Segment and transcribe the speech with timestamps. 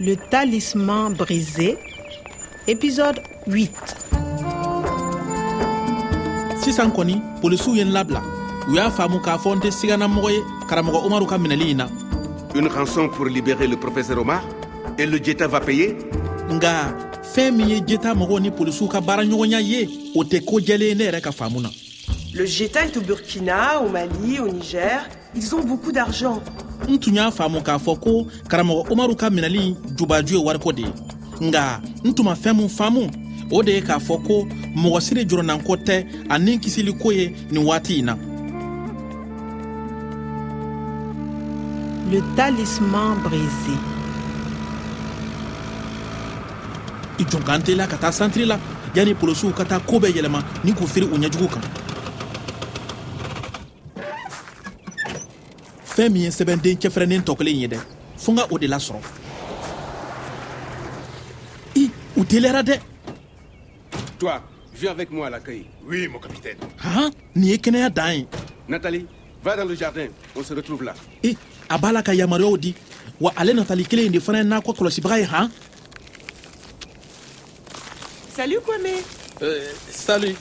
[0.00, 1.76] Le talisman brisé,
[2.66, 3.70] épisode 8.
[6.62, 8.22] sisan kɔni polisiw ye n labila
[8.68, 11.88] u y'a faamu k'a fɔ n tɛ siganamɔgɔ ye karamɔgɔ umaru ka minɛli in na
[12.54, 14.42] Une rançon pour libérer le professeur Omar
[14.98, 15.96] Et le Jetta va payer
[16.50, 16.96] nga
[17.34, 20.94] fɛn min ye jeta mɔgɔw ni polisiw ka baaraɲɔgɔnya ye o tɛ ko jɛlen ye
[20.94, 21.70] ne yɛrɛ ka faamu na
[22.32, 25.00] Le Jeta est au Burkina, au Mali, au Niger.
[25.34, 26.40] Ils ont beaucoup d'argent.
[26.90, 30.82] N tun y'a faamu k'a fɔ ko karamɔgɔ umaru ka minɛli jubaju ye wariko de
[30.82, 30.92] ye.
[31.40, 33.08] Nga n tun ma fɛn min faamu
[33.50, 37.98] o de ye k'a fɔ ko mɔgɔ siri jɔrɔnanko tɛ ani kisiliko ye nin waati
[37.98, 38.16] in na.
[42.10, 43.76] Le talisman brisé.
[47.20, 48.58] i jɔn kan teliya ka taa santiri la?
[48.94, 51.62] Yanni polisiw ka taa koo bɛɛ yɛlɛma ni k'u firi u ɲɛjugu kan
[56.00, 57.78] fɛn min ye sɛbɛnden cɛfɛrɛnnen tɔ kelen ye dɛ
[58.16, 59.00] fo n ka o de lasɔrɔ
[61.76, 62.80] i u teliyara dɛ
[64.18, 64.42] Toi,
[64.74, 65.64] viens avec moi à l'accueil.
[65.86, 66.56] Oui, mon capitaine.
[66.78, 68.26] han nin ye kɛnɛya dan ye
[68.68, 69.06] Nathalie,
[69.42, 70.08] va dans le jardin.
[70.36, 70.94] On se retrouve là.
[71.22, 71.36] e
[71.68, 72.74] a b'a la ka yamaruyaw di
[73.20, 75.50] wa ale natali kelen in de fana ye n'a kɔ kɔlɔsibaga ye han?
[78.34, 79.04] Salut Kwame.
[79.90, 80.36] salut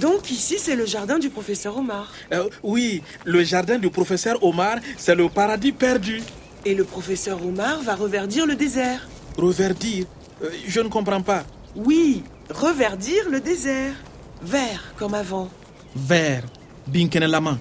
[0.00, 2.12] Donc ici, c'est le jardin du professeur Omar.
[2.32, 6.22] Euh, oui le jardin du professeur omar c'est le paradis perdu
[6.64, 9.00] Et le professeur Omar va reverdir le désert.
[9.38, 10.04] reverdir
[10.42, 11.44] Euh, je ne comprends pas
[11.76, 13.94] Oui, reverdir le désert.
[14.42, 15.48] Vert comme avant.
[15.94, 16.44] vert
[16.92, 17.54] binkɛnɛlama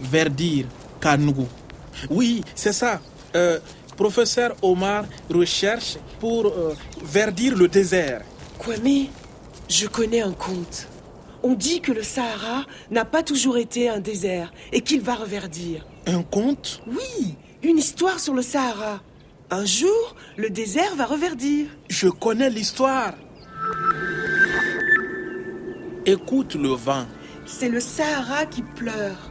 [0.00, 0.66] verdir
[1.00, 1.46] k'a nugu
[2.10, 3.00] oui c'est ça
[3.34, 3.58] Euh,
[3.96, 6.42] professeur omar recherche pour
[7.02, 8.22] verdir le désert
[8.58, 9.08] Kwame,
[9.68, 10.86] je connais un conte.
[11.42, 15.86] On dit que le Sahara n'a pas toujours été un désert et qu'il va reverdir.
[16.06, 16.82] un conte?
[16.86, 19.00] Oui, une histoire sur le Sahara.
[19.50, 21.66] Un jour, le désert va reverdir.
[21.88, 23.14] je connais l'histoire
[26.08, 27.06] écoute le vent
[27.44, 29.30] C'est le Sahara qui pleure.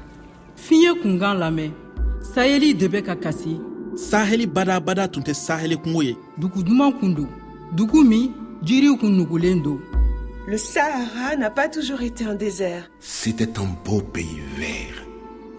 [3.05, 3.59] ka kasi
[3.95, 7.27] saheli tɛ saheli kungo ye dugu duman kun don
[7.75, 8.31] dugu min
[8.63, 9.79] jiriw kun nugulen don
[10.49, 12.89] Le Sahara n'a pas toujours été un désert.
[13.01, 15.03] C'était un beau pays vert.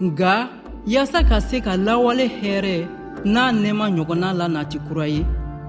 [0.01, 0.49] nga
[0.87, 2.87] yaasa ka se ka lawale hɛrɛ
[3.25, 4.79] n'a nɛɛma ɲɔgɔnna la nati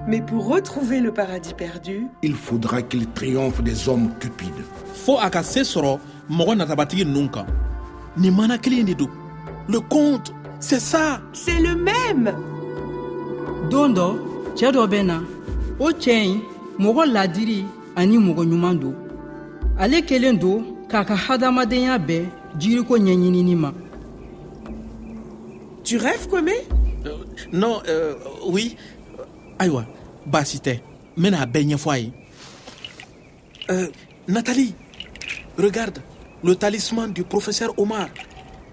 [0.09, 4.65] Mais pour retrouver le paradis perdu, Il faudra qu'il triomphe des hommes cupides.
[4.95, 5.99] fo a ka se sɔrɔ
[6.31, 7.45] mɔgɔ natabatigi ninnu kan
[8.17, 8.57] nin mana
[9.69, 12.33] le conte c'est ça c'est le même.
[13.69, 14.17] don dɔ
[14.57, 15.21] cɛɛ dɔ bɛ na
[15.79, 16.41] o ɲi
[16.79, 17.67] mɔgɔ ladiri
[17.97, 18.95] ani mɔgɔ ɲuman don
[19.81, 22.25] ale kelen don k'a ka hadamadenya bɛɛ
[22.59, 23.73] jiriko ɲɛɲinini ma
[25.83, 26.53] Tu rêves, Kwame?
[27.07, 28.15] Euh, non euh,
[28.47, 28.77] oui
[29.59, 29.87] ayiwa
[30.27, 30.81] baasi tɛ
[31.17, 32.13] n bɛna a bɛɛ ɲɛfɔ a ye
[33.71, 33.87] Euh,
[34.27, 34.75] nathalie
[35.57, 36.01] regarde
[36.43, 38.09] le talisman du professeur omar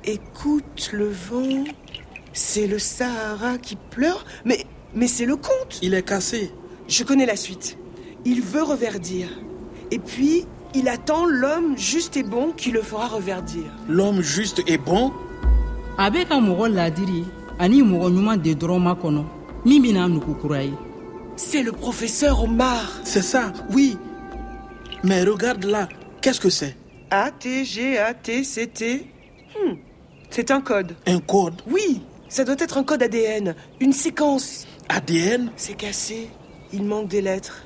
[0.06, 1.66] Écoute le vent.
[2.32, 4.26] C'est le Sahara qui pleure.
[4.46, 5.80] Mais, mais c'est le conte.
[5.82, 6.52] il est cassé
[6.88, 7.78] Je connais la suite.
[8.24, 9.28] Il veut reverdir.
[9.92, 10.46] Et puis,
[10.78, 13.66] il attend l'homme juste et bon qui le fera reverdir.
[13.90, 15.12] l'homme juste et bon?
[15.98, 17.24] A bɛ ka mɔgɔ ladiri
[17.60, 19.24] ani mɔgɔ ɲuman de dɔrɔn makɔnɔ
[19.66, 20.74] min bena nugu kura ye
[21.36, 22.86] C'est le professeur Omar.
[23.04, 23.98] c'est ça oui
[25.04, 25.88] mais regarde là
[26.22, 26.76] qu'est-ce que c'est?
[27.10, 29.08] A-T-G-A-T-C-T.
[29.56, 29.76] Hmm,
[30.30, 30.94] C'est un code.
[31.06, 31.62] un code?
[31.72, 33.56] Oui, ça doit être un code ADN.
[33.80, 34.68] Une séquence.
[34.90, 36.30] adn C'est cassé.
[36.74, 37.64] Il manque des lettres.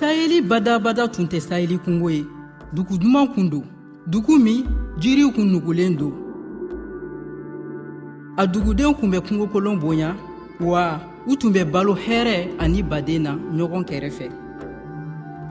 [0.00, 2.24] Sayeli badabada tun tɛ sayeli kungo ye.
[2.72, 3.64] Dugu duman kun don
[4.06, 4.64] dugu min
[4.98, 6.12] jiriw kun nugulen don
[8.36, 10.16] a dugudenw kun bɛ kungokolon bonya
[10.60, 14.30] wa u tun bɛ balo hɛrɛ ani baden na ɲɔgɔn kɛrɛfɛ.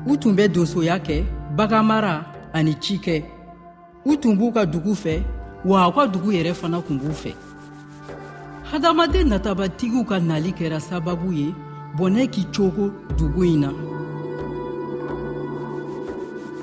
[0.08, 3.24] U tun bɛ donsoya kɛ baganmara ani cikɛ
[4.06, 5.22] u tun b'u ka dugu fɛ
[5.66, 7.34] wa u ka dugu yɛrɛ fana kun b'u fɛ.
[8.72, 11.54] Hadamaden natabatigiw ka nali kɛra sababu ye
[11.98, 13.89] bɔnɛ k'i cogo dugu in na.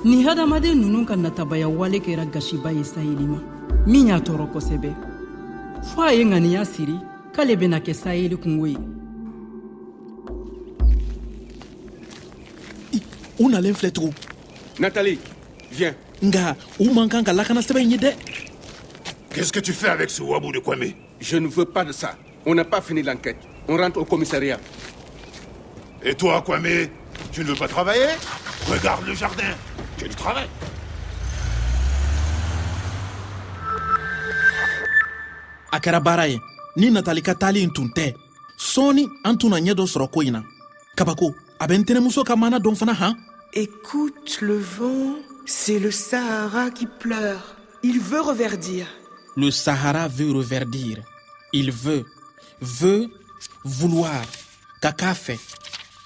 [0.07, 3.39] Nin hadamaden ninnu ka natabaya wale kɛra gasiba ye sayeli ma
[3.85, 4.91] min y'a tɔɔrɔ kosɛbɛ
[5.91, 6.95] fɔɔ a ye ŋaniya siri
[7.35, 8.77] k'ale bena kɛ sayeli kungo ye
[13.39, 14.13] u nalen filɛ tugun
[14.79, 15.19] Nathalie,
[15.71, 15.95] viens.
[16.23, 18.13] nga u man kan ka lakana sɛbɛn ye dɛ
[19.33, 20.93] Qu'est-ce que tu fais avec ce wabou de Kwame?
[21.19, 22.15] Je ne veux pas de ça.
[22.47, 23.37] On n'a pas fini l'enquête.
[23.67, 24.57] On rentre au commissariat.
[26.01, 26.87] Et toi, Kwame
[27.31, 28.17] Tu ne veux pas travailler?
[28.67, 29.53] Regarde le jardin.
[29.97, 30.49] Tu as du travail.
[35.71, 36.39] a kɛra baara ye.
[36.77, 38.15] Ni natali ka taali n tun tɛ
[38.57, 40.41] sɔɔni an tun na ɲɛ dɔ sɔrɔ ko in na.
[40.95, 43.13] Kabako a bɛ n tɛnɛmuso ka mana dɔn fana han?
[43.53, 47.55] Écoute le vent, c'est le Sahara qui pleure.
[47.83, 48.87] Il veut reverdir.
[49.35, 51.03] le sahara veut reverdir.
[51.53, 52.05] Il veut
[52.59, 53.07] veut
[53.63, 54.25] vouloir.
[54.81, 55.37] Ka k'a fɛ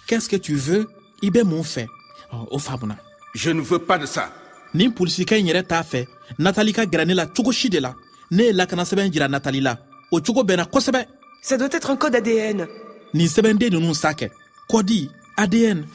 [0.08, 0.90] qu'est-ce que tu veux?
[1.22, 1.88] I bɛ mun fɛ
[2.34, 2.98] Ɔ, o faamuna
[3.34, 4.30] Je ne veux pas de ça.
[4.74, 6.08] nin polisikɛ in yɛrɛ t'a fɛ
[6.40, 7.94] natali ka gɛrɛ ne la cogo si de la.
[8.32, 9.78] Ne ye lakanasɛbɛn jira natali la.
[10.12, 11.06] O cogo bɛnna kosɛbɛ.
[11.42, 12.68] Ça doit être un code ADN.
[13.14, 14.30] nin sɛbɛnden ninnu sa kɛ
[14.70, 15.86] kɔdi adn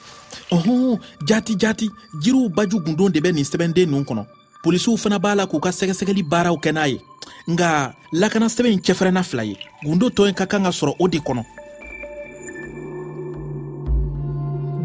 [0.50, 1.90] ɔhɔn jati jati
[2.20, 4.26] jiriw baju gundon de bɛ nin sɛbɛnden ninnu kɔnɔ.
[4.62, 7.00] Polisiw fana b'a la k'u ka sɛgɛsɛgɛli baaraw kɛ n'a ye.
[7.48, 9.56] Nga lakana sɛbɛn in cɛfɛrɛnna fila ye.
[9.84, 11.44] Gundo tɔ in ka kan ka sɔrɔ o de kɔnɔ.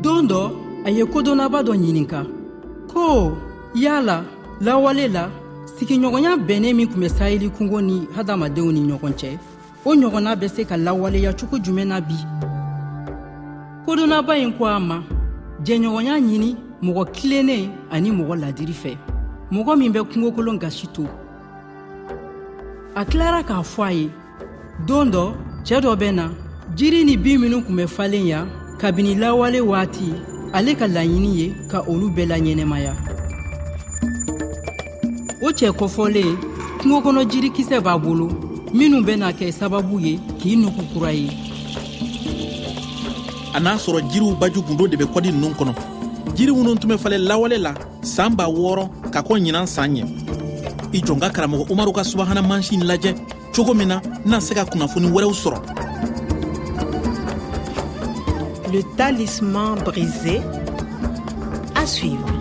[0.01, 2.40] Don dɔ a ye kodɔnnaba dɔ ɲininka
[2.93, 3.37] ko
[3.73, 4.23] yala
[4.59, 5.29] lawale la
[5.77, 9.37] sigiɲɔgɔnya bɛnnen min tun bɛ saheli kungo ni hadamadenw ni ɲɔgɔn cɛ.
[9.85, 12.15] O ɲɔgɔnna bɛ se ka lawaleya cogo jumɛn na bi?
[13.85, 15.03] Kodonnaba in ko a ma
[15.63, 18.97] jɛɲɔgɔnya ɲini mɔgɔ kilennen ani mɔgɔ ladiri fɛ.
[19.51, 21.07] Mɔgɔ min bɛ kungokolon gasi to.
[22.95, 24.09] A tilara k'a fɔ a ye
[24.85, 25.33] don dɔ
[25.63, 26.29] cɛɛ dɔ bɛ na
[26.75, 28.45] jiri ni bin minw kun bɛ falen ya
[28.77, 30.13] kabini lawale waati
[30.53, 32.93] ale ka laɲini ye ka olu bɛɛ la ɲɛnɛmaya
[35.41, 36.37] o cɛ kɔfɔlen
[36.79, 38.29] kungo kɔnɔ jirikisɛ b'a bolo.
[38.73, 41.29] Minw bena kɛ sababu ye k'i nugu kura ye.
[43.53, 45.73] A n'a sɔrɔ jiriw baju gundo de bɛ kɔdi ninnu kɔnɔ.
[46.35, 50.05] Jiri minnu tun bɛ falen lawale la saan b'a wɔɔrɔ ka kɔ ɲinan san ɲɛ.
[50.93, 53.15] I jɔn ka karamɔgɔ umaru ka subahana mansin lajɛ.
[53.53, 55.70] Cogo min na n'a se ka kunnafoni wɛrɛw sɔrɔ
[58.71, 60.39] Le talisman brisé.
[61.75, 62.40] À suivre.